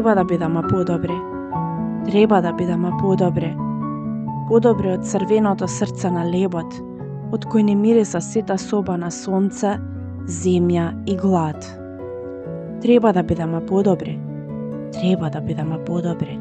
Треба 0.00 0.14
да 0.14 0.24
бидеме 0.24 0.62
подобри. 0.62 1.14
Треба 2.10 2.40
да 2.40 2.52
бидеме 2.52 2.90
подобри. 3.00 3.56
Подобри 4.48 4.94
од 4.96 5.02
црвеното 5.04 5.66
срце 5.68 6.08
на 6.08 6.22
лебот, 6.24 6.72
од 7.36 7.44
кој 7.44 7.66
не 7.68 7.74
мириса 7.76 8.22
сета 8.24 8.56
соба 8.56 8.96
на 8.96 9.10
сонце, 9.12 9.74
земја 10.24 10.86
и 11.04 11.18
глад. 11.20 11.68
Треба 12.80 13.12
да 13.12 13.22
бидеме 13.22 13.60
подобри. 13.66 14.16
Треба 14.96 15.28
да 15.28 15.44
бидеме 15.44 15.76
подобри. 15.84 16.38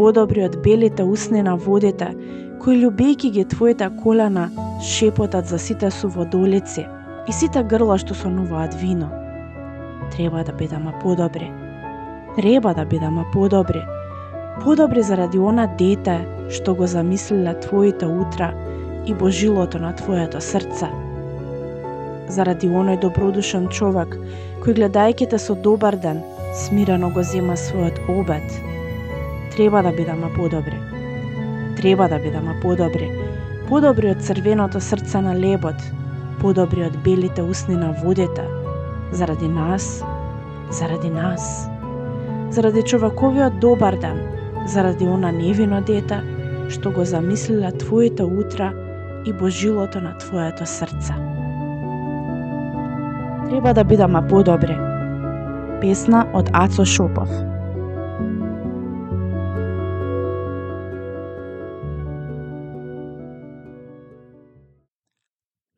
Подобри 0.00 0.46
од 0.48 0.56
белите 0.64 1.04
усни 1.04 1.44
на 1.44 1.58
водите, 1.60 2.08
кои 2.64 2.80
љубејки 2.80 3.34
ги 3.36 3.44
твоите 3.44 3.90
колена, 4.00 4.48
шепотат 4.80 5.44
за 5.44 5.58
сите 5.58 5.92
суводолици 5.92 6.88
и 7.28 7.36
сите 7.36 7.68
грла 7.68 8.00
што 8.00 8.16
сонуваат 8.16 8.80
вино. 8.80 9.12
Треба 10.16 10.40
да 10.40 10.56
бидеме 10.56 10.96
подобри. 11.04 11.52
Треба 12.36 12.74
да 12.74 12.84
бидеме 12.84 13.24
подобри. 13.32 13.82
Подобри 14.64 15.02
заради 15.02 15.38
она 15.38 15.66
дете 15.66 16.20
што 16.50 16.74
го 16.74 16.86
замислиле 16.86 17.54
твоите 17.60 18.06
утра 18.06 18.52
и 19.06 19.14
божилото 19.14 19.78
на 19.78 19.92
твоето 19.96 20.40
срце. 20.40 20.88
Заради 22.28 22.68
оној 22.68 23.00
добродушен 23.00 23.68
човек 23.68 24.16
кој 24.62 24.76
гледајќи 24.78 25.30
те 25.30 25.38
со 25.38 25.54
добар 25.54 25.96
ден, 25.96 26.22
смирено 26.54 27.10
го 27.14 27.22
зема 27.22 27.56
својот 27.56 28.00
обед. 28.10 28.46
Треба 29.54 29.82
да 29.82 29.92
бидеме 29.94 30.30
подобри. 30.36 30.78
Треба 31.76 32.08
да 32.08 32.18
бидеме 32.18 32.58
подобри. 32.62 33.10
Подобри 33.68 34.10
од 34.10 34.20
црвеното 34.22 34.80
срце 34.80 35.22
на 35.22 35.34
лебот, 35.34 35.80
подобри 36.40 36.84
од 36.86 36.98
белите 37.04 37.42
усни 37.42 37.76
на 37.76 37.94
водите, 38.02 38.44
заради 39.12 39.48
нас, 39.48 40.02
заради 40.70 41.10
нас, 41.10 41.68
заради 42.50 42.82
човековиот 42.82 43.60
добар 43.60 43.96
ден, 43.96 44.18
заради 44.66 45.04
она 45.04 45.32
невино 45.32 45.80
дете, 45.82 46.22
што 46.68 46.90
го 46.90 47.04
замислила 47.04 47.72
твоите 47.72 48.24
утра 48.24 48.72
и 49.26 49.32
божилото 49.32 50.00
на 50.00 50.18
твоето 50.18 50.66
срце. 50.66 51.14
Треба 53.48 53.74
да 53.74 53.84
бидаме 53.84 54.28
подобри. 54.28 54.76
Песна 55.80 56.26
од 56.34 56.50
Ацо 56.52 56.84
Шопов. 56.84 57.30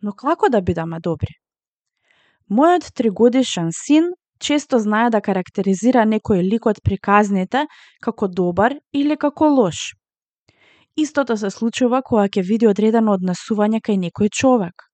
Но 0.03 0.13
како 0.13 0.49
да 0.49 0.63
бидаме 0.63 1.01
добри? 1.01 1.35
Мојот 2.49 2.93
тригодишен 2.97 3.69
син 3.77 4.13
често 4.41 4.79
знае 4.79 5.11
да 5.11 5.21
карактеризира 5.21 6.05
некој 6.07 6.43
лик 6.43 6.67
од 6.67 6.83
приказните 6.85 7.67
како 8.01 8.29
добар 8.29 8.77
или 8.93 9.17
како 9.17 9.49
лош. 9.49 9.93
Истото 10.97 11.37
се 11.37 11.51
случува 11.51 12.03
кога 12.03 12.27
ќе 12.29 12.43
види 12.43 12.67
одредено 12.67 13.15
однесување 13.15 13.81
кај 13.81 13.99
некој 14.07 14.31
човек. 14.35 14.89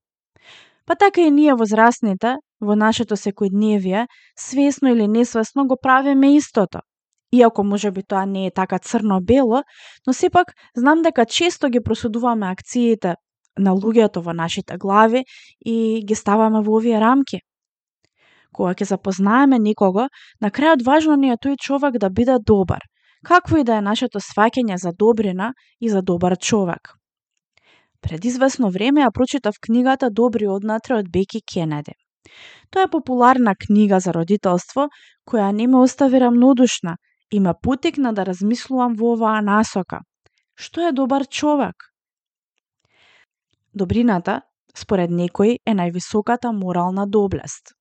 Па 0.86 0.94
така 0.94 1.20
и 1.20 1.30
ние 1.30 1.54
возрастните, 1.54 2.36
во 2.60 2.74
нашето 2.76 3.16
секојдневие, 3.16 4.06
свесно 4.38 4.92
или 4.92 5.06
несвесно 5.08 5.66
го 5.66 5.76
правиме 5.80 6.34
истото. 6.36 6.80
Иако 7.32 7.64
може 7.64 7.90
би 7.90 8.02
тоа 8.02 8.26
не 8.26 8.46
е 8.46 8.50
така 8.50 8.78
црно-бело, 8.78 9.62
но 10.06 10.12
сепак 10.12 10.52
знам 10.76 11.02
дека 11.02 11.26
често 11.26 11.68
ги 11.68 11.80
просудуваме 11.80 12.46
акциите 12.46 13.16
на 13.58 13.72
луѓето 13.72 14.22
во 14.22 14.32
нашите 14.32 14.76
глави 14.76 15.24
и 15.64 16.04
ги 16.04 16.14
ставаме 16.14 16.60
во 16.60 16.76
овие 16.76 17.00
рамки. 17.00 17.40
Кога 18.54 18.74
ќе 18.74 18.86
запознаеме 18.94 19.58
некого, 19.58 20.08
на 20.40 20.50
крајот 20.50 20.84
важно 20.86 21.16
ни 21.16 21.32
е 21.34 21.40
тој 21.46 21.56
човек 21.58 21.98
да 21.98 22.10
биде 22.10 22.38
добар, 22.38 22.84
какво 23.26 23.58
и 23.58 23.64
да 23.64 23.78
е 23.78 23.86
нашето 23.86 24.20
сваќање 24.22 24.76
за 24.78 24.92
добрина 24.92 25.54
и 25.80 25.90
за 25.90 26.02
добар 26.02 26.36
човек. 26.36 26.94
Пред 28.04 28.24
известно 28.24 28.70
време 28.70 29.00
ја 29.00 29.10
прочитав 29.10 29.54
книгата 29.66 30.10
Добри 30.10 30.46
однатре 30.46 30.98
од 31.00 31.10
Беки 31.10 31.40
Кенеди. 31.40 31.94
Тоа 32.70 32.84
е 32.84 32.90
популарна 32.90 33.54
книга 33.56 34.00
за 34.00 34.12
родителство 34.12 34.88
која 35.28 35.52
не 35.52 35.66
ме 35.66 35.78
остави 35.80 36.20
рамнодушна 36.20 36.96
и 37.32 37.40
ме 37.40 37.54
потекна 37.62 38.12
да 38.12 38.26
размислувам 38.26 38.94
во 39.00 39.14
оваа 39.14 39.40
насока. 39.42 40.00
Што 40.54 40.88
е 40.88 40.92
добар 40.92 41.26
човек? 41.26 41.74
Добрината, 43.74 44.42
според 44.76 45.10
некои, 45.10 45.58
е 45.66 45.72
највисоката 45.74 46.52
морална 46.52 47.06
доблест. 47.06 47.74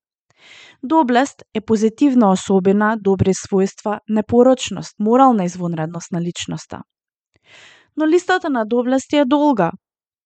Доблест 0.84 1.44
е 1.54 1.62
позитивна 1.62 2.32
особина, 2.32 2.98
добри 3.00 3.34
својства, 3.34 4.00
непорочност, 4.10 4.96
морална 5.00 5.46
извонредност 5.46 6.12
на 6.12 6.22
личноста. 6.22 6.82
Но 7.98 8.08
листата 8.08 8.50
на 8.50 8.66
доблести 8.66 9.18
е 9.18 9.26
долга. 9.26 9.72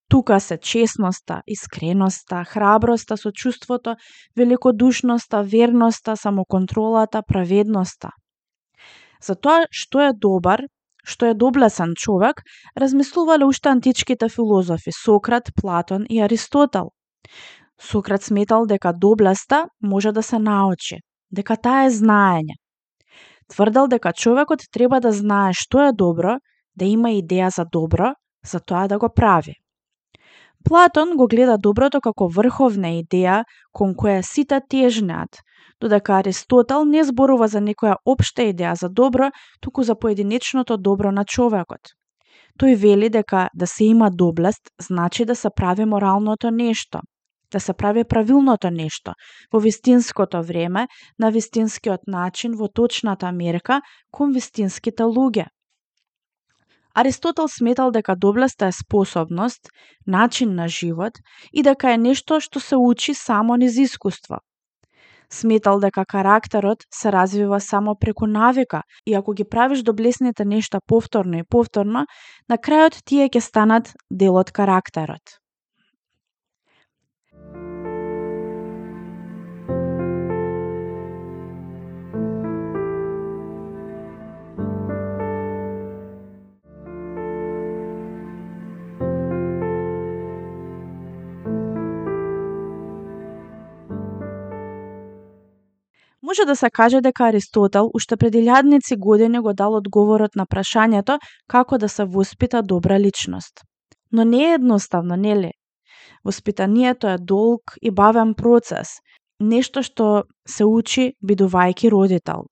Тука 0.09 0.39
се 0.39 0.57
честноста, 0.57 1.41
искреноста, 1.47 2.43
храброста 2.43 3.17
со 3.17 3.31
чувството, 3.31 3.95
великодушноста, 4.37 5.43
верноста, 5.43 6.15
самоконтролата, 6.15 7.21
праведноста. 7.27 8.09
За 9.21 9.35
тоа 9.35 9.67
што 9.71 9.99
е 10.07 10.13
добар, 10.13 10.63
што 11.03 11.27
е 11.27 11.33
доблесен 11.33 11.93
човек, 11.95 12.43
размислувале 12.79 13.45
уште 13.45 13.69
античките 13.69 14.29
филозофи 14.29 14.91
Сократ, 14.91 15.51
Платон 15.55 16.05
и 16.09 16.21
Аристотел. 16.21 16.91
Сократ 17.81 18.23
сметал 18.23 18.65
дека 18.65 18.93
доблеста 18.93 19.65
може 19.81 20.11
да 20.11 20.23
се 20.23 20.39
научи, 20.39 20.97
дека 21.31 21.57
таа 21.57 21.85
е 21.85 21.91
знаење. 21.91 22.57
Тврдел 23.47 23.87
дека 23.87 24.13
човекот 24.13 24.63
треба 24.71 24.99
да 24.99 25.11
знае 25.11 25.53
што 25.53 25.87
е 25.87 25.93
добро, 25.93 26.39
да 26.75 26.85
има 26.85 27.09
идеја 27.09 27.49
за 27.49 27.65
добро, 27.65 28.13
за 28.45 28.59
тоа 28.59 28.87
да 28.87 28.97
го 28.97 29.09
прави. 29.09 29.53
Платон 30.63 31.15
го 31.17 31.27
гледа 31.27 31.57
доброто 31.57 32.01
како 32.01 32.27
врховна 32.27 32.89
идеја 33.01 33.43
кон 33.71 33.93
која 33.95 34.21
сите 34.21 34.59
тежнеат, 34.69 35.39
додека 35.79 36.17
Аристотел 36.17 36.83
не 36.85 37.03
зборува 37.03 37.47
за 37.47 37.61
некоја 37.61 37.95
општа 38.05 38.49
идеја 38.51 38.73
за 38.73 38.89
добро, 38.89 39.29
туку 39.61 39.83
за 39.83 39.95
поединечното 39.95 40.77
добро 40.77 41.11
на 41.11 41.23
човекот. 41.25 41.93
Тој 42.59 42.75
вели 42.75 43.09
дека 43.09 43.49
да 43.53 43.67
се 43.67 43.85
има 43.85 44.09
доблест 44.11 44.73
значи 44.81 45.25
да 45.25 45.35
се 45.35 45.49
прави 45.55 45.85
моралното 45.85 46.51
нешто, 46.51 46.99
да 47.51 47.59
се 47.59 47.73
прави 47.73 48.03
правилното 48.03 48.71
нешто, 48.71 49.13
во 49.53 49.59
вистинското 49.59 50.43
време, 50.43 50.87
на 51.19 51.31
вистинскиот 51.31 52.07
начин, 52.07 52.55
во 52.55 52.67
точната 52.67 53.31
мерка, 53.31 53.81
кон 54.11 54.33
вистинските 54.33 55.03
луѓе. 55.03 55.47
Аристотел 56.97 57.47
сметал 57.47 57.91
дека 57.91 58.15
доблеста 58.15 58.65
е 58.65 58.71
способност, 58.71 59.69
начин 60.07 60.55
на 60.55 60.67
живот 60.67 61.13
и 61.53 61.63
дека 61.63 61.91
е 61.93 61.97
нешто 61.97 62.39
што 62.41 62.59
се 62.59 62.75
учи 62.75 63.13
само 63.13 63.55
низ 63.55 63.77
искуство. 63.77 64.39
Сметал 65.29 65.79
дека 65.79 66.05
карактерот 66.05 66.85
се 66.93 67.11
развива 67.11 67.59
само 67.61 67.95
преку 67.95 68.27
навика 68.27 68.81
и 69.05 69.13
ако 69.13 69.33
ги 69.33 69.43
правиш 69.43 69.83
доблесните 69.83 70.45
нешта 70.45 70.79
повторно 70.87 71.37
и 71.37 71.43
повторно, 71.43 72.05
на 72.49 72.57
крајот 72.57 73.03
тие 73.05 73.29
ќе 73.29 73.39
станат 73.39 73.93
дел 74.11 74.35
од 74.35 74.51
карактерот. 74.51 75.37
Може 96.27 96.45
да 96.45 96.55
се 96.55 96.69
каже 96.69 96.99
дека 97.01 97.23
Аристотел 97.23 97.87
уште 97.95 98.17
пред 98.19 98.33
илјадници 98.35 98.97
години 98.99 99.39
го 99.39 99.53
дал 99.53 99.75
одговорот 99.79 100.33
на 100.35 100.45
прашањето 100.45 101.19
како 101.47 101.77
да 101.77 101.87
се 101.89 102.03
воспита 102.03 102.61
добра 102.63 102.99
личност. 102.99 103.63
Но 104.11 104.25
не 104.25 104.41
е 104.43 104.53
едноставно, 104.53 105.15
нели? 105.15 105.51
Воспитанието 106.25 107.07
е 107.07 107.17
долг 107.17 107.61
и 107.81 107.91
бавен 107.91 108.33
процес, 108.33 108.89
нешто 109.39 109.83
што 109.83 110.23
се 110.47 110.65
учи 110.65 111.13
бидувајќи 111.23 111.91
родител. 111.95 112.43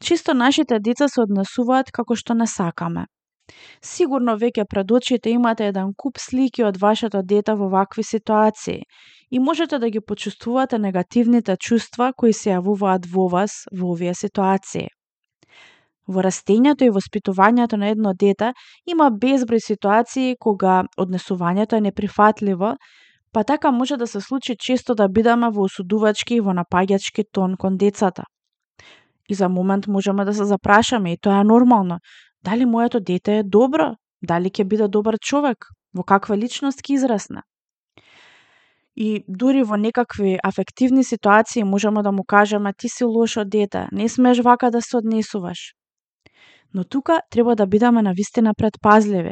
Чисто 0.00 0.34
нашите 0.34 0.80
деца 0.80 1.08
се 1.08 1.20
однесуваат 1.20 1.92
како 1.92 2.16
што 2.16 2.34
не 2.34 2.46
сакаме. 2.46 3.04
Сигурно 3.84 4.38
веќе 4.40 4.64
пред 4.64 4.90
очите 4.90 5.30
имате 5.30 5.68
еден 5.68 5.92
куп 5.96 6.16
слики 6.18 6.64
од 6.64 6.80
вашето 6.80 7.22
дете 7.22 7.52
во 7.52 7.68
вакви 7.68 8.02
ситуации 8.02 8.80
и 9.30 9.38
можете 9.38 9.78
да 9.78 9.90
ги 9.90 10.00
почувствувате 10.00 10.78
негативните 10.78 11.56
чувства 11.56 12.12
кои 12.16 12.32
се 12.32 12.50
јавуваат 12.50 13.06
во 13.12 13.28
вас 13.28 13.64
во 13.72 13.92
овие 13.92 14.14
ситуации. 14.14 14.88
Во 16.08 16.22
растењето 16.24 16.86
и 16.86 16.94
воспитувањето 16.94 17.76
на 17.76 17.90
едно 17.92 18.14
дете 18.14 18.52
има 18.86 19.10
безброј 19.10 19.60
ситуации 19.60 20.36
кога 20.40 20.84
однесувањето 20.96 21.76
е 21.76 21.80
неприфатливо, 21.80 22.76
па 23.32 23.44
така 23.44 23.70
може 23.70 23.96
да 23.96 24.06
се 24.06 24.20
случи 24.20 24.56
често 24.56 24.94
да 24.94 25.08
бидаме 25.08 25.50
во 25.50 25.68
осудувачки 25.68 26.34
и 26.34 26.40
во 26.40 26.56
напаѓачки 26.56 27.24
тон 27.32 27.56
кон 27.56 27.76
децата. 27.76 28.24
И 29.28 29.34
за 29.34 29.48
момент 29.48 29.86
можеме 29.86 30.24
да 30.24 30.34
се 30.34 30.44
запрашаме 30.44 31.12
и 31.12 31.18
тоа 31.20 31.40
е 31.40 31.44
нормално. 31.44 31.98
Дали 32.44 32.64
моето 32.66 33.00
дете 33.00 33.38
е 33.38 33.42
добро? 33.42 33.94
Дали 34.22 34.48
ќе 34.50 34.64
биде 34.64 34.88
добар 34.88 35.18
човек? 35.20 35.66
Во 35.94 36.02
каква 36.02 36.36
личност 36.36 36.80
ќе 36.80 36.94
израсне? 36.94 37.42
И 39.00 39.24
дури 39.28 39.62
во 39.62 39.76
некакви 39.78 40.38
афективни 40.42 41.04
ситуации 41.04 41.62
можеме 41.62 42.02
да 42.02 42.12
му 42.12 42.24
кажеме 42.24 42.72
ти 42.72 42.88
си 42.88 43.04
лошо 43.04 43.44
дете, 43.44 43.86
не 43.92 44.08
смеш 44.08 44.38
вака 44.38 44.70
да 44.70 44.82
се 44.82 44.96
однесуваш. 44.96 45.58
Но 46.74 46.84
тука 46.84 47.20
треба 47.30 47.56
да 47.56 47.66
бидаме 47.66 48.02
на 48.02 48.12
вистина 48.12 48.54
предпазливи, 48.54 49.30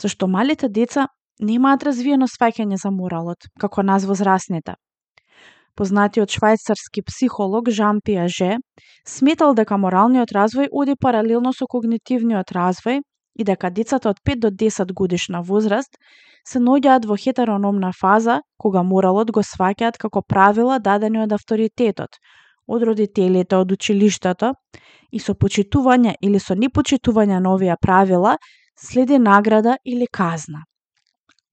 зашто 0.00 0.28
малите 0.28 0.68
деца 0.68 1.08
немаат 1.40 1.82
развиено 1.82 2.26
сваќање 2.26 2.80
за 2.80 2.90
моралот, 2.90 3.44
како 3.60 3.82
нас 3.82 4.06
возрастните. 4.08 4.74
Познатиот 5.76 6.30
швајцарски 6.30 7.02
психолог 7.04 7.68
Жан 7.68 8.00
Пиаже 8.00 8.56
сметал 9.04 9.54
дека 9.58 9.76
моралниот 9.76 10.32
развој 10.32 10.70
оди 10.70 10.94
паралелно 10.94 11.52
со 11.52 11.66
когнитивниот 11.66 12.54
развој 12.56 13.02
и 13.34 13.44
дека 13.44 13.70
децата 13.70 14.08
од 14.14 14.22
5 14.24 14.40
до 14.44 14.50
10 14.50 14.92
годишна 14.94 15.42
возраст 15.42 15.98
се 16.46 16.60
наоѓаат 16.60 17.06
во 17.08 17.16
хетерономна 17.16 17.92
фаза 17.92 18.40
кога 18.58 18.82
моралот 18.82 19.30
го 19.32 19.40
сваќаат 19.40 19.96
како 19.98 20.22
правила 20.22 20.78
дадени 20.78 21.22
од 21.24 21.32
авторитетот, 21.32 22.18
од 22.68 22.82
родителите, 22.82 23.56
од 23.56 23.72
училиштето 23.72 24.52
и 25.12 25.20
со 25.20 25.34
почитување 25.34 26.14
или 26.20 26.40
со 26.40 26.54
непочитување 26.54 27.40
на 27.40 27.54
овие 27.54 27.76
правила 27.80 28.36
следи 28.80 29.18
награда 29.18 29.76
или 29.84 30.06
казна. 30.06 30.64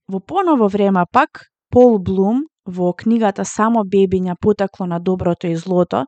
Во 0.08 0.20
поново 0.20 0.68
време 0.68 1.06
пак, 1.12 1.48
Пол 1.72 2.00
Блум 2.00 2.44
во 2.68 2.92
книгата 2.94 3.46
Само 3.46 3.84
бебиња 3.84 4.36
потекло 4.42 4.86
на 4.86 5.00
доброто 5.00 5.48
и 5.48 5.56
злото, 5.56 6.06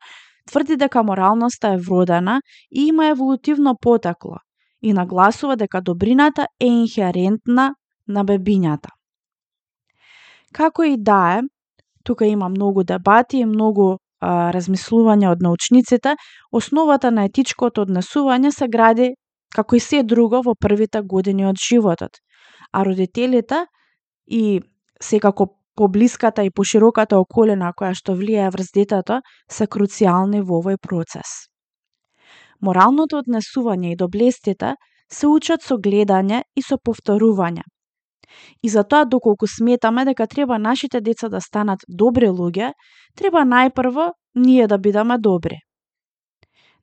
тврди 0.52 0.76
дека 0.76 1.04
моралноста 1.04 1.74
е 1.74 1.78
вродена 1.78 2.42
и 2.72 2.88
има 2.88 3.08
еволутивно 3.08 3.76
потекло 3.82 4.38
и 4.82 4.94
нагласува 4.94 5.56
дека 5.56 5.82
добрината 5.82 6.48
е 6.60 6.68
инхерентна 6.68 7.74
на 8.08 8.24
бебињата. 8.24 8.90
Како 10.54 10.84
и 10.84 10.98
да 10.98 11.40
е, 11.40 11.42
тука 12.04 12.26
има 12.26 12.50
многу 12.50 12.84
дебати 12.84 13.40
и 13.42 13.46
многу 13.46 13.98
а, 14.20 14.52
размислување 14.54 15.30
од 15.32 15.42
научниците, 15.42 16.16
основата 16.52 17.12
на 17.12 17.26
етичкото 17.26 17.88
однесување 17.88 18.52
се 18.52 18.68
гради 18.68 19.14
како 19.56 19.76
и 19.76 19.80
се 19.80 20.04
друго 20.04 20.42
во 20.46 20.56
првите 20.56 21.02
години 21.02 21.46
од 21.46 21.58
животот, 21.58 22.20
а 22.72 22.84
родителите 22.86 23.66
и 24.28 24.62
секако 25.02 25.48
поблиската 25.76 26.44
и 26.44 26.52
пошироката 26.52 27.18
околина 27.20 27.74
која 27.74 27.94
што 27.98 28.16
влијае 28.18 28.52
врз 28.54 28.72
детето 28.78 29.22
се 29.50 29.66
круцијални 29.66 30.42
во 30.42 30.62
овој 30.62 30.78
процес. 30.78 31.50
Моралното 32.62 33.20
однесување 33.24 33.92
и 33.92 34.00
доблестите 34.00 34.76
се 35.12 35.28
учат 35.28 35.66
со 35.66 35.78
гледање 35.78 36.44
и 36.56 36.62
со 36.62 36.78
повторување. 36.78 37.66
И 38.64 38.70
затоа 38.70 39.06
доколку 39.06 39.48
сметаме 39.48 40.06
дека 40.06 40.28
треба 40.28 40.58
нашите 40.58 41.02
деца 41.02 41.30
да 41.30 41.42
станат 41.42 41.86
добри 41.88 42.30
луѓе, 42.30 42.74
треба 43.16 43.46
најпрво 43.46 44.12
ние 44.36 44.68
да 44.68 44.78
бидеме 44.78 45.18
добри. 45.18 45.60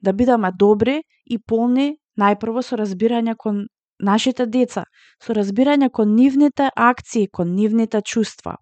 Да 0.00 0.12
бидеме 0.12 0.50
добри 0.52 1.02
и 1.26 1.38
полни 1.38 1.96
најпрво 2.18 2.62
со 2.62 2.76
разбирање 2.76 3.36
кон 3.36 3.66
нашите 4.00 4.46
деца, 4.46 4.84
со 5.22 5.36
разбирање 5.36 5.90
кон 5.90 6.14
нивните 6.16 6.70
акции, 6.76 7.28
кон 7.28 7.54
нивните 7.54 8.00
чувства. 8.02 8.56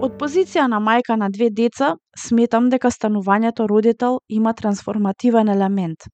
Од 0.00 0.14
позиција 0.16 0.64
на 0.72 0.78
мајка 0.80 1.18
на 1.20 1.28
две 1.28 1.50
деца, 1.52 1.92
сметам 2.20 2.68
дека 2.70 2.90
станувањето 2.90 3.66
родител 3.68 4.20
има 4.28 4.54
трансформативен 4.54 5.48
елемент 5.48 6.10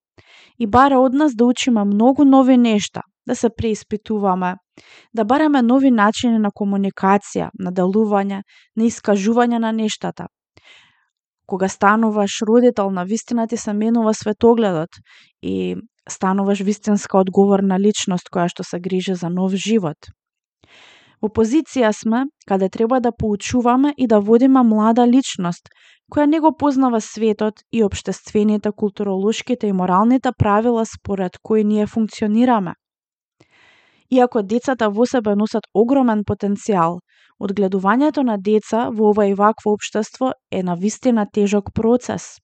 и 0.59 0.67
бара 0.67 0.99
од 1.01 1.15
нас 1.15 1.35
да 1.35 1.45
учиме 1.45 1.85
многу 1.85 2.25
нови 2.25 2.57
нешта, 2.57 3.03
да 3.27 3.37
се 3.37 3.51
преиспитуваме, 3.57 4.55
да 5.15 5.25
бараме 5.25 5.63
нови 5.63 5.91
начини 5.91 6.39
на 6.39 6.51
комуникација, 6.51 7.51
на 7.59 7.73
делување, 7.73 8.43
на 8.77 8.85
искажување 8.85 9.59
на 9.59 9.73
нештата. 9.73 10.27
Кога 11.47 11.69
стануваш 11.69 12.43
родител, 12.43 12.91
на 12.91 13.05
вистина 13.05 13.47
ти 13.47 13.57
се 13.57 13.73
менува 13.73 14.15
светогледот 14.15 14.91
и 15.43 15.77
стануваш 16.09 16.61
вистинска 16.61 17.19
одговорна 17.19 17.79
личност 17.79 18.31
која 18.33 18.49
што 18.49 18.65
се 18.65 18.81
грижи 18.81 19.15
за 19.15 19.31
нов 19.31 19.55
живот. 19.55 20.11
Во 21.23 21.31
позиција 21.33 21.93
сме 21.97 22.27
каде 22.47 22.69
треба 22.69 23.01
да 23.01 23.13
поучуваме 23.13 23.95
и 23.97 24.07
да 24.07 24.21
водиме 24.21 24.63
млада 24.63 25.07
личност, 25.07 25.69
која 26.13 26.27
не 26.27 26.41
го 26.41 26.53
познава 26.57 27.01
светот 27.01 27.55
и 27.73 27.83
обштествените, 27.85 28.71
културолошките 28.73 29.67
и 29.67 29.73
моралните 29.73 30.31
правила 30.39 30.85
според 30.87 31.39
кои 31.43 31.65
ние 31.65 31.87
функционираме. 31.87 32.75
Иако 34.11 34.43
децата 34.43 34.89
во 34.91 35.07
себе 35.07 35.35
носат 35.35 35.67
огромен 35.75 36.23
потенцијал, 36.23 37.01
одгледувањето 37.43 38.23
на 38.23 38.37
деца 38.39 38.89
во 38.91 39.11
ова 39.11 39.27
и 39.27 39.35
вакво 39.35 39.73
општество 39.75 40.33
е 40.51 40.63
на 40.63 40.77
вистина 40.77 41.27
тежок 41.27 41.73
процес. 41.75 42.39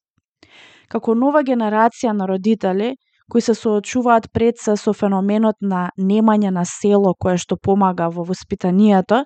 Како 0.88 1.14
нова 1.14 1.42
генерација 1.42 2.12
на 2.12 2.26
родители, 2.28 2.96
кои 3.30 3.40
се 3.40 3.54
соочуваат 3.54 4.26
пред 4.32 4.58
се 4.58 4.74
со 4.76 4.92
феноменот 4.92 5.56
на 5.60 5.90
немање 5.98 6.50
на 6.50 6.64
село 6.66 7.14
кое 7.14 7.38
што 7.38 7.56
помага 7.56 8.10
во 8.10 8.24
воспитанието, 8.28 9.24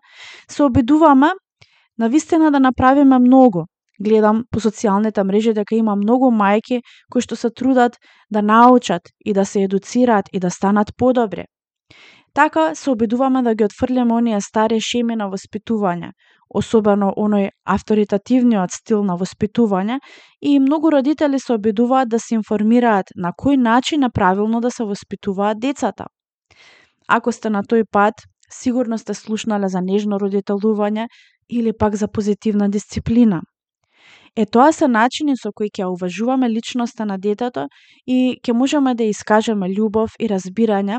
се 0.50 0.62
обидуваме 0.62 1.32
на 1.98 2.08
вистина 2.08 2.50
да 2.50 2.60
направиме 2.60 3.18
многу. 3.18 3.64
Гледам 4.04 4.44
по 4.50 4.60
социјалните 4.60 5.24
мрежи 5.24 5.52
дека 5.52 5.74
има 5.74 5.96
многу 5.96 6.30
мајки 6.30 6.82
кои 7.10 7.22
што 7.22 7.36
се 7.36 7.50
трудат 7.50 7.96
да 8.30 8.42
научат 8.42 9.02
и 9.24 9.32
да 9.32 9.44
се 9.44 9.62
едуцираат 9.62 10.28
и 10.32 10.40
да 10.40 10.50
станат 10.50 10.92
подобри. 10.96 11.44
Така 12.34 12.74
се 12.74 12.90
обидуваме 12.90 13.42
да 13.42 13.54
ги 13.54 13.64
отфрлиме 13.64 14.14
оние 14.14 14.40
стари 14.40 14.80
шеми 14.80 15.16
на 15.16 15.30
воспитување, 15.32 16.10
особено 16.50 17.14
оној 17.16 17.48
авторитативниот 17.64 18.70
стил 18.70 19.04
на 19.04 19.16
воспитување 19.16 19.98
и 20.42 20.58
многу 20.60 20.90
родители 20.92 21.40
се 21.40 21.54
обидуваат 21.54 22.08
да 22.08 22.20
се 22.20 22.34
информираат 22.34 23.06
на 23.16 23.32
кој 23.32 23.56
начин 23.56 24.02
е 24.02 24.10
правилно 24.10 24.60
да 24.60 24.70
се 24.70 24.84
воспитуваат 24.84 25.60
децата. 25.60 26.06
Ако 27.08 27.32
сте 27.32 27.50
на 27.50 27.62
тој 27.62 27.84
пат, 27.92 28.14
сигурно 28.52 28.98
сте 28.98 29.14
слушнале 29.14 29.68
за 29.68 29.80
нежно 29.80 30.20
родителување 30.20 31.08
или 31.48 31.72
пак 31.72 31.96
за 31.96 32.08
позитивна 32.08 32.68
дисциплина. 32.68 33.40
Е 34.36 34.44
тоа 34.46 34.72
се 34.72 34.84
начини 34.88 35.32
со 35.40 35.48
кои 35.48 35.70
ќе 35.72 35.86
уважуваме 35.88 36.48
личноста 36.52 37.04
на 37.08 37.16
детето 37.16 37.62
и 38.06 38.36
ќе 38.44 38.52
можеме 38.52 38.92
да 38.94 39.04
искажеме 39.08 39.68
љубов 39.72 40.18
и 40.20 40.28
разбирање 40.28 40.98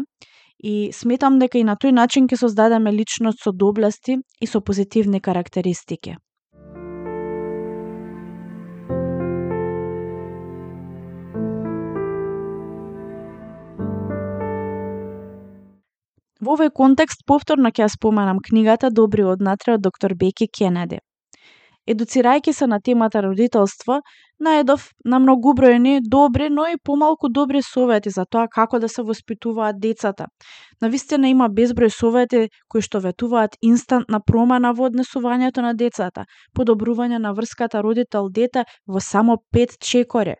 и 0.57 0.89
сметам 0.91 1.37
дека 1.37 1.59
и 1.59 1.67
на 1.67 1.75
тој 1.77 1.93
начин 1.93 2.25
ќе 2.25 2.39
создадеме 2.41 2.91
личност 2.95 3.43
со 3.45 3.53
доблести 3.53 4.17
и 4.41 4.47
со 4.47 4.61
позитивни 4.61 5.21
карактеристики. 5.21 6.15
Во 16.41 16.55
овој 16.57 16.73
контекст 16.73 17.21
повторно 17.27 17.69
ќе 17.69 17.85
ја 17.85 17.93
споменам 17.93 18.41
книгата 18.41 18.89
Добри 18.89 19.29
однатре 19.29 19.77
од 19.77 19.85
доктор 19.85 20.17
Беки 20.17 20.49
Кенеди. 20.49 20.97
Едуцирајќи 21.87 22.51
се 22.53 22.67
на 22.67 22.79
темата 22.83 23.21
родителство, 23.23 24.01
најдов 24.43 24.89
на 25.05 25.19
многубројни 25.23 25.99
добри, 26.03 26.49
но 26.49 26.65
и 26.67 26.77
помалку 26.83 27.29
добри 27.29 27.61
совети 27.63 28.09
за 28.09 28.25
тоа 28.25 28.47
како 28.51 28.79
да 28.79 28.89
се 28.89 29.05
воспитуваат 29.07 29.79
децата. 29.79 30.27
Навистина 30.81 31.29
има 31.29 31.47
безброј 31.49 31.89
совети 31.89 32.49
кои 32.67 32.81
што 32.81 32.99
ветуваат 32.99 33.55
инстантна 33.61 34.19
промена 34.19 34.73
во 34.73 34.89
однесувањето 34.89 35.63
на 35.63 35.73
децата, 35.73 36.25
подобрување 36.53 37.21
на 37.23 37.31
врската 37.33 37.79
родител-дете 37.81 38.65
во 38.87 38.99
само 38.99 39.37
пет 39.51 39.79
чекори. 39.79 40.35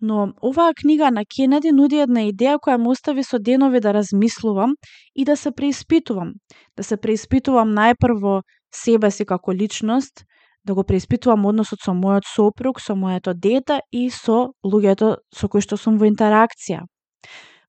Но 0.00 0.32
оваа 0.42 0.72
книга 0.74 1.10
на 1.10 1.24
Кенеди 1.24 1.72
нуди 1.72 2.00
една 2.00 2.24
идеја 2.28 2.56
која 2.60 2.78
ме 2.78 2.88
остави 2.92 3.22
со 3.24 3.38
денови 3.38 3.80
да 3.80 3.92
размислувам 3.92 4.74
и 5.14 5.24
да 5.24 5.36
се 5.36 5.52
преиспитувам. 5.52 6.32
Да 6.76 6.84
се 6.84 6.96
преиспитувам 6.96 7.72
најпрво 7.76 8.42
себе 8.74 9.10
си 9.10 9.24
како 9.24 9.52
личност, 9.52 10.24
да 10.66 10.74
го 10.74 10.84
преиспитувам 10.84 11.46
односот 11.46 11.78
со 11.84 11.94
мојот 11.94 12.26
сопруг, 12.26 12.80
со 12.80 12.96
моето 12.96 13.34
дете 13.34 13.80
и 13.92 14.10
со 14.10 14.50
луѓето 14.66 15.16
со 15.34 15.48
кои 15.48 15.62
што 15.62 15.78
сум 15.78 15.98
во 15.98 16.10
интеракција. 16.10 16.82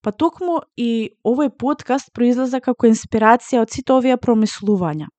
Па 0.02 0.12
токму 0.12 0.62
и 0.78 1.14
овој 1.26 1.52
подкаст 1.54 2.10
произлеза 2.14 2.60
како 2.60 2.90
инспирација 2.90 3.62
од 3.62 3.74
сите 3.74 3.94
овие 3.94 4.18
промислувања. 4.18 5.12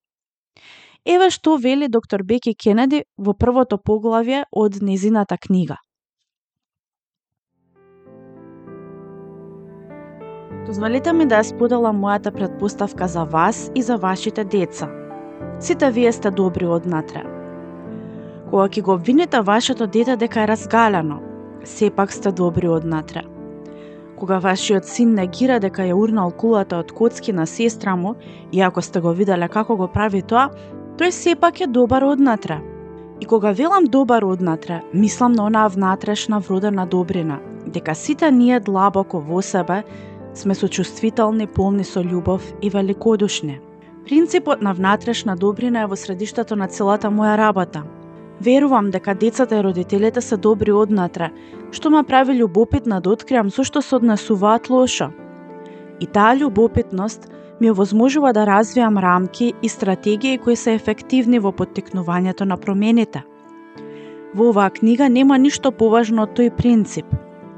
Еве 1.06 1.30
што 1.30 1.56
вели 1.56 1.88
доктор 1.88 2.22
Беки 2.22 2.54
Кенеди 2.54 3.04
во 3.16 3.34
првото 3.34 3.78
поглавје 3.78 4.42
од 4.52 4.82
незината 4.82 5.38
книга. 5.38 5.78
Дозволете 10.66 11.12
ми 11.12 11.24
да 11.24 11.38
ја 11.40 11.48
споделам 11.54 12.02
мојата 12.02 12.34
предпоставка 12.34 13.08
за 13.08 13.24
вас 13.24 13.70
и 13.74 13.82
за 13.82 13.96
вашите 13.96 14.44
деца. 14.44 14.90
Сите 15.60 15.90
вие 15.90 16.12
сте 16.12 16.30
добри 16.30 16.66
однатре. 16.66 17.37
Кога 18.50 18.68
ќе 18.68 18.82
го 18.82 18.92
обвините 18.92 19.40
вашето 19.40 19.86
дете 19.86 20.16
дека 20.16 20.40
е 20.42 20.46
разгалено, 20.48 21.18
сепак 21.64 22.12
сте 22.12 22.32
добри 22.32 22.68
однатре. 22.68 23.22
Кога 24.16 24.38
вашиот 24.38 24.88
син 24.88 25.12
негира 25.14 25.58
дека 25.60 25.84
ја 25.84 25.94
урнал 25.94 26.30
кулата 26.32 26.78
од 26.80 26.92
коцки 26.92 27.32
на 27.32 27.44
сестра 27.46 27.96
му, 27.96 28.14
иако 28.52 28.82
сте 28.82 29.00
го 29.00 29.12
виделе 29.12 29.48
како 29.48 29.76
го 29.76 29.88
прави 29.88 30.22
тоа, 30.22 30.48
тој 30.96 31.10
сепак 31.10 31.60
е 31.60 31.66
добар 31.66 32.02
однатре. 32.02 32.58
И 33.20 33.26
кога 33.26 33.52
велам 33.52 33.84
добар 33.84 34.22
однатре, 34.22 34.80
мислам 34.94 35.32
на 35.32 35.44
онаа 35.44 35.68
внатрешна 35.68 36.40
вродена 36.40 36.86
добрина, 36.86 37.38
дека 37.66 37.94
сите 37.94 38.30
ние 38.30 38.60
длабоко 38.60 39.20
во 39.20 39.42
себе 39.42 39.82
сме 40.34 40.54
сочувствителни, 40.54 41.46
полни 41.46 41.84
со 41.84 42.00
љубов 42.00 42.40
и 42.62 42.70
великодушни. 42.70 43.60
Принципот 44.08 44.62
на 44.62 44.72
внатрешна 44.72 45.36
добрина 45.36 45.82
е 45.82 45.86
во 45.86 45.96
средиштето 45.96 46.56
на 46.56 46.68
целата 46.68 47.10
моја 47.10 47.36
работа. 47.36 47.84
Верувам 48.40 48.90
дека 48.90 49.14
децата 49.14 49.58
и 49.58 49.62
родителите 49.62 50.20
се 50.20 50.36
добри 50.36 50.72
однатре, 50.72 51.30
што 51.74 51.90
ма 51.90 52.04
прави 52.06 52.36
љубопитна 52.38 53.00
да 53.02 53.10
откриам 53.10 53.50
зошто 53.50 53.82
се 53.82 53.96
однесуваат 53.96 54.70
лошо. 54.70 55.10
И 56.00 56.06
таа 56.06 56.36
љубопитност 56.38 57.26
ми 57.60 57.70
овозможува 57.70 58.32
да 58.32 58.46
развијам 58.46 59.00
рамки 59.02 59.52
и 59.62 59.68
стратегии 59.68 60.38
кои 60.38 60.56
се 60.56 60.74
ефективни 60.74 61.38
во 61.38 61.50
поттикнувањето 61.50 62.44
на 62.44 62.56
промените. 62.56 63.24
Во 64.34 64.50
оваа 64.50 64.70
книга 64.70 65.08
нема 65.08 65.38
ништо 65.38 65.72
поважно 65.72 66.22
од 66.22 66.38
тој 66.38 66.54
принцип. 66.54 67.06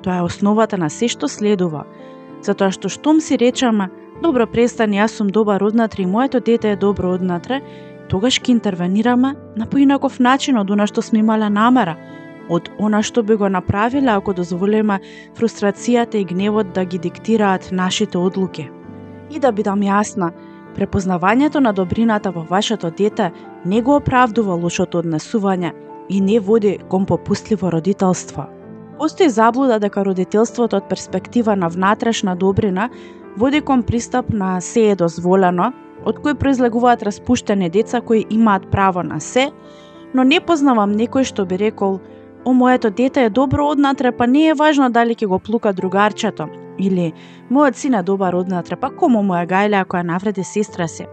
Тоа 0.03 0.17
е 0.17 0.25
основата 0.25 0.79
на 0.79 0.89
се 0.89 1.09
што 1.13 1.29
следува, 1.29 1.85
затоа 2.41 2.73
што 2.73 2.89
штом 2.89 3.21
си 3.21 3.37
речеме, 3.37 3.91
добро 4.23 4.47
престани, 4.47 4.97
јас 4.97 5.21
сум 5.21 5.29
добар 5.29 5.63
однатре 5.63 6.03
и 6.03 6.07
моето 6.07 6.41
дете 6.41 6.73
е 6.73 6.77
добро 6.77 7.13
однатре, 7.13 7.61
тогаш 8.11 8.41
ќе 8.43 8.51
интервенираме 8.57 9.35
на 9.57 9.67
поинаков 9.71 10.19
начин 10.19 10.59
од 10.59 10.71
она 10.71 10.87
што 10.91 11.03
сме 11.03 11.23
имале 11.23 11.49
намера, 11.51 11.97
од 12.51 12.69
она 12.79 13.03
што 13.07 13.23
би 13.23 13.37
го 13.39 13.49
направиле 13.49 14.11
ако 14.11 14.35
дозволиме 14.35 14.99
фрустрацијата 15.39 16.19
и 16.19 16.27
гневот 16.27 16.75
да 16.75 16.85
ги 16.85 16.99
диктираат 16.99 17.71
нашите 17.73 18.19
одлуки. 18.19 18.69
И 19.31 19.39
да 19.39 19.53
бидам 19.53 19.85
јасна, 19.87 20.33
препознавањето 20.75 21.61
на 21.63 21.73
добрината 21.73 22.31
во 22.35 22.43
вашето 22.51 22.91
дете 22.91 23.31
не 23.65 23.83
го 23.83 23.97
оправдува 23.97 24.59
лошото 24.59 25.03
однесување 25.03 25.73
и 26.09 26.21
не 26.21 26.41
води 26.41 26.79
кон 26.89 27.07
попустливо 27.07 27.71
родителство. 27.71 28.49
Постои 28.99 29.31
заблуда 29.31 29.79
дека 29.79 30.05
родителството 30.05 30.77
од 30.77 30.89
перспектива 30.89 31.55
на 31.57 31.69
внатрешна 31.69 32.35
добрина 32.37 32.91
води 33.37 33.61
кон 33.61 33.83
пристап 33.83 34.33
на 34.33 34.61
се 34.61 34.91
е 34.91 34.97
дозволено, 34.97 35.73
од 36.05 36.21
кој 36.23 36.35
произлегуваат 36.35 37.03
распуштени 37.03 37.71
деца 37.71 38.01
кои 38.01 38.27
имаат 38.31 38.71
право 38.71 39.03
на 39.03 39.21
се, 39.21 39.51
но 40.15 40.25
не 40.25 40.41
познавам 40.41 40.97
некој 40.97 41.25
што 41.25 41.47
би 41.47 41.59
рекол 41.59 42.01
О, 42.45 42.53
моето 42.53 42.91
дете 42.91 43.25
е 43.25 43.31
добро 43.31 43.67
однатре, 43.69 44.13
па 44.13 44.27
не 44.27 44.47
е 44.49 44.55
важно 44.55 44.89
дали 44.91 45.15
ќе 45.15 45.27
го 45.27 45.39
плука 45.39 45.73
другарчето. 45.77 46.49
Или, 46.79 47.13
мојот 47.53 47.77
син 47.77 47.95
е 47.95 48.03
добар 48.03 48.35
однатре, 48.35 48.81
па 48.81 48.89
кому 48.89 49.21
моја 49.21 49.45
е 49.45 49.51
гајле 49.51 49.81
ако 49.81 50.01
ја 50.01 50.09
навреди 50.09 50.45
сестра 50.45 50.89
се. 50.89 51.05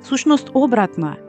Сушност 0.00 0.50
обратно 0.54 1.12
е 1.12 1.23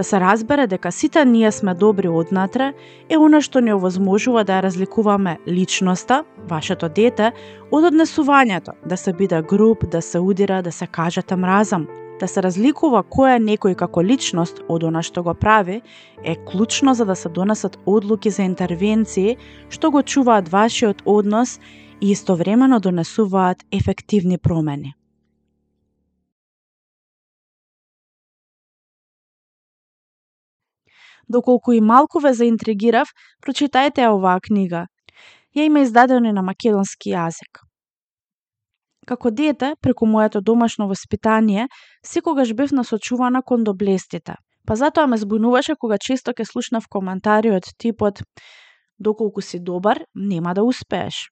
да 0.00 0.04
се 0.04 0.20
разбере 0.20 0.66
дека 0.66 0.92
сите 0.92 1.24
ние 1.24 1.52
сме 1.52 1.74
добри 1.74 2.08
однатре, 2.08 2.72
е 3.08 3.18
она 3.20 3.42
што 3.44 3.60
ни 3.60 3.74
овозможува 3.76 4.46
да 4.48 4.56
ја 4.56 4.62
разликуваме 4.64 5.34
личноста, 5.44 6.22
вашето 6.48 6.88
дете, 6.88 7.32
од 7.68 7.84
однесувањето, 7.84 8.72
да 8.88 8.96
се 8.96 9.12
биде 9.12 9.42
груп, 9.42 9.84
да 9.92 10.00
се 10.00 10.18
удира, 10.18 10.62
да 10.62 10.72
се 10.72 10.86
кажете 10.86 11.36
мразам. 11.36 11.84
Да 12.20 12.28
се 12.28 12.40
разликува 12.40 13.02
кој 13.04 13.36
е 13.36 13.42
некој 13.44 13.76
како 13.76 14.00
личност 14.00 14.62
од 14.68 14.86
она 14.88 15.02
што 15.04 15.20
го 15.22 15.34
прави, 15.34 15.82
е 16.24 16.36
клучно 16.48 16.94
за 16.94 17.04
да 17.04 17.16
се 17.16 17.28
донесат 17.28 17.76
одлуки 17.84 18.30
за 18.30 18.48
интервенции 18.48 19.36
што 19.68 19.90
го 19.90 20.02
чуваат 20.02 20.48
вашиот 20.48 21.02
однос 21.04 21.60
и 22.00 22.10
истовремено 22.16 22.80
донесуваат 22.80 23.68
ефективни 23.72 24.38
промени. 24.38 24.94
Доколку 31.30 31.72
и 31.72 31.80
малку 31.80 32.18
ве 32.18 32.32
заинтригирав, 32.34 33.08
прочитајте 33.44 34.02
ја 34.02 34.14
оваа 34.16 34.40
книга. 34.42 34.86
Ја 35.54 35.70
има 35.70 35.84
издадена 35.86 36.32
на 36.34 36.42
македонски 36.42 37.14
јазик. 37.14 37.62
Како 39.06 39.30
дете, 39.30 39.74
преку 39.80 40.06
моето 40.06 40.40
домашно 40.40 40.88
воспитание, 40.88 41.68
секогаш 42.02 42.52
бев 42.54 42.72
насочувана 42.72 43.42
кон 43.42 43.64
доблестите. 43.64 44.34
Па 44.66 44.76
затоа 44.76 45.06
ме 45.06 45.16
збунуваше 45.16 45.74
кога 45.74 45.98
често 45.98 46.34
ке 46.34 46.44
слушнав 46.44 46.88
коментари 46.88 47.54
од 47.54 47.66
типот 47.78 48.22
доколку 48.98 49.40
си 49.40 49.58
добар, 49.58 50.04
нема 50.14 50.54
да 50.54 50.62
успееш. 50.62 51.30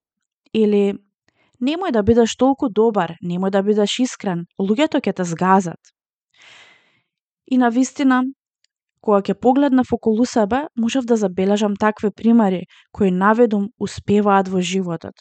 Или 0.55 0.95
немој 1.61 1.93
да 1.93 2.03
бидеш 2.03 2.37
толку 2.39 2.71
добар, 2.71 3.17
немој 3.23 3.51
да 3.51 3.63
бидеш 3.63 3.99
искрен, 4.01 4.47
луѓето 4.59 5.03
ќе 5.03 5.13
те 5.13 5.25
згазат. 5.25 5.93
И 7.47 7.59
на 7.59 7.71
вистина, 7.71 8.23
Кога 9.01 9.21
ќе 9.23 9.35
погледнав 9.35 9.93
околу 9.93 10.27
себе, 10.27 10.67
можев 10.77 11.05
да 11.05 11.17
забележам 11.17 11.77
такви 11.77 12.11
примери 12.11 12.67
кои 12.93 13.11
наведум 13.11 13.69
успеваат 13.81 14.49
во 14.49 14.61
животот. 14.61 15.15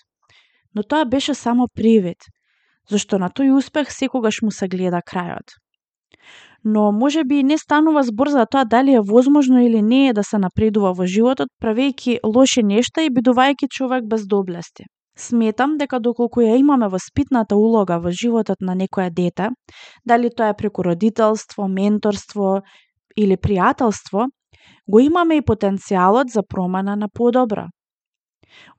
Но 0.75 0.83
тоа 0.83 1.05
беше 1.05 1.33
само 1.33 1.67
привид, 1.67 2.17
зашто 2.89 3.19
на 3.19 3.29
тој 3.29 3.53
успех 3.57 3.91
секогаш 3.91 4.41
му 4.41 4.51
се 4.51 4.67
гледа 4.67 5.01
крајот. 5.01 5.57
Но 6.63 6.91
може 6.91 7.23
би 7.23 7.43
не 7.43 7.57
станува 7.57 8.03
збор 8.03 8.27
за 8.27 8.45
тоа 8.45 8.65
дали 8.65 8.93
е 8.93 9.01
возможно 9.01 9.61
или 9.61 9.81
не 9.81 10.07
е 10.07 10.13
да 10.13 10.23
се 10.23 10.37
напредува 10.37 10.91
во 10.93 11.05
животот, 11.05 11.49
правејќи 11.61 12.19
лоши 12.25 12.63
нешта 12.63 13.05
и 13.05 13.13
бидувајќи 13.13 13.69
човек 13.69 14.03
без 14.09 14.25
доблести. 14.27 14.83
Сметам 15.17 15.77
дека 15.77 15.99
доколку 15.99 16.41
ја 16.41 16.57
имаме 16.59 16.89
воспитната 16.93 17.55
улога 17.55 17.97
во 17.99 18.11
животот 18.11 18.61
на 18.61 18.75
некоја 18.75 19.09
дете, 19.09 19.49
дали 20.05 20.29
тоа 20.29 20.49
е 20.49 20.57
преку 20.57 20.83
родителство, 20.83 21.67
менторство 21.67 22.61
или 23.17 23.37
пријателство, 23.37 24.27
го 24.87 24.99
имаме 24.99 25.37
и 25.37 25.41
потенцијалот 25.41 26.31
за 26.33 26.43
промена 26.43 26.95
на 26.95 27.09
подобро. 27.09 27.67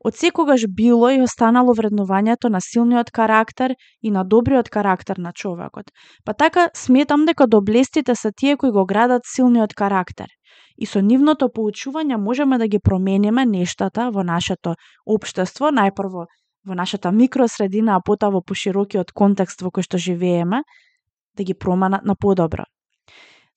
Од 0.04 0.16
секогаш 0.16 0.64
било 0.76 1.10
и 1.10 1.20
останало 1.22 1.74
вреднувањето 1.74 2.48
на 2.48 2.60
силниот 2.64 3.10
карактер 3.10 3.74
и 4.02 4.10
на 4.10 4.24
добриот 4.24 4.68
карактер 4.68 5.18
на 5.18 5.32
човекот. 5.32 5.90
Па 6.24 6.34
така 6.34 6.68
сметам 6.74 7.26
дека 7.26 7.46
доблестите 7.46 8.14
се 8.14 8.32
тие 8.32 8.56
кои 8.56 8.70
го 8.70 8.86
градат 8.86 9.22
силниот 9.34 9.74
карактер. 9.74 10.26
И 10.78 10.86
со 10.86 11.00
нивното 11.02 11.48
поучување 11.50 12.16
можеме 12.16 12.58
да 12.58 12.68
ги 12.68 12.78
промениме 12.78 13.44
нештата 13.46 14.10
во 14.14 14.22
нашето 14.22 14.74
општество, 15.06 15.70
најпрво 15.74 16.26
во 16.66 16.74
нашата 16.74 17.12
микросредина, 17.12 17.96
а 17.96 18.00
потоа 18.04 18.30
во 18.30 18.40
поширокиот 18.40 19.12
контекст 19.12 19.62
во 19.62 19.70
кој 19.70 19.82
што 19.82 19.98
живееме, 19.98 20.62
да 21.36 21.44
ги 21.44 21.54
променат 21.54 22.04
на 22.04 22.14
подобро. 22.14 22.64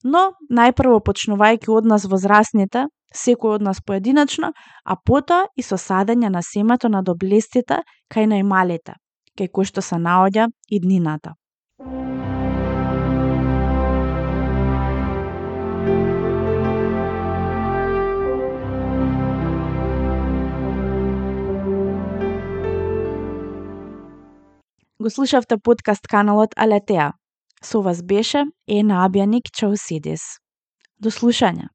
Но, 0.04 0.22
најпрво 0.50 0.98
почнувајќи 1.06 1.70
од 1.70 1.86
нас 1.86 2.06
возрастните, 2.10 2.86
секој 3.14 3.58
од 3.58 3.62
нас 3.62 3.80
поединачно, 3.86 4.50
а 4.84 4.96
потоа 4.96 5.46
и 5.56 5.62
со 5.62 5.78
садење 5.78 6.30
на 6.32 6.42
семето 6.42 6.88
на 6.88 7.02
доблестите 7.06 7.82
кај 8.10 8.26
најмалите, 8.34 8.98
кај 9.38 9.52
кој 9.54 9.70
што 9.70 9.84
се 9.84 10.00
наоѓа 10.02 10.48
и 10.68 10.80
днината. 10.80 11.36
Го 25.02 25.10
слушавте 25.10 25.58
подкаст 25.58 26.06
каналот 26.06 26.54
Алетеа. 26.56 27.10
Со 27.64 27.80
вас 27.82 28.02
беше 28.02 28.44
Ена 28.66 29.04
Абјаник 29.06 29.50
Чаусидис. 29.54 30.22
До 30.98 31.10
слушање. 31.10 31.68